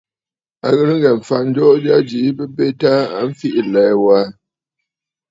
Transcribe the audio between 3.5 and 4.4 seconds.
ɨlɛ̀ɛ̂ waa.